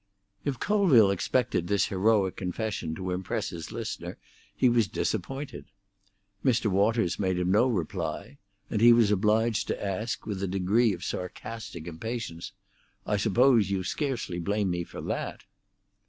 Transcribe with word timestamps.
If 0.43 0.59
Colville 0.59 1.11
expected 1.11 1.67
this 1.67 1.85
heroic 1.85 2.35
confession 2.35 2.95
to 2.95 3.11
impress 3.11 3.49
his 3.51 3.71
listener 3.71 4.17
he 4.55 4.67
was 4.67 4.87
disappointed. 4.87 5.65
Mr. 6.43 6.71
Waters 6.71 7.19
made 7.19 7.37
him 7.37 7.51
no 7.51 7.67
reply, 7.67 8.39
and 8.71 8.81
he 8.81 8.93
was 8.93 9.11
obliged 9.11 9.67
to 9.67 9.85
ask, 9.85 10.25
with 10.25 10.41
a 10.41 10.47
degree 10.47 10.91
of 10.91 11.03
sarcastic 11.03 11.85
impatience, 11.85 12.51
"I 13.05 13.17
suppose 13.17 13.69
you 13.69 13.83
scarcely 13.83 14.39
blame 14.39 14.71
me 14.71 14.83
for 14.83 15.01
that?" 15.01 15.43